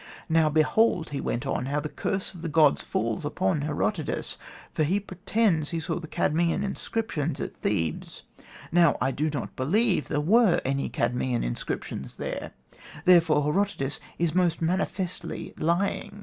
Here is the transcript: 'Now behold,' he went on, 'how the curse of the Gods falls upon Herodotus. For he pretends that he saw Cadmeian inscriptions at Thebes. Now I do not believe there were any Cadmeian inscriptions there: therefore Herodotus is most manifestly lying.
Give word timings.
'Now 0.27 0.49
behold,' 0.49 1.11
he 1.11 1.21
went 1.21 1.45
on, 1.45 1.67
'how 1.67 1.79
the 1.79 1.87
curse 1.87 2.33
of 2.33 2.41
the 2.41 2.49
Gods 2.49 2.81
falls 2.81 3.23
upon 3.23 3.61
Herodotus. 3.61 4.39
For 4.73 4.81
he 4.83 4.99
pretends 4.99 5.69
that 5.69 5.75
he 5.75 5.79
saw 5.79 5.99
Cadmeian 5.99 6.63
inscriptions 6.63 7.39
at 7.39 7.55
Thebes. 7.57 8.23
Now 8.71 8.97
I 8.99 9.11
do 9.11 9.29
not 9.29 9.55
believe 9.55 10.07
there 10.07 10.19
were 10.19 10.59
any 10.65 10.89
Cadmeian 10.89 11.43
inscriptions 11.43 12.17
there: 12.17 12.53
therefore 13.05 13.43
Herodotus 13.43 13.99
is 14.17 14.33
most 14.33 14.59
manifestly 14.59 15.53
lying. 15.59 16.19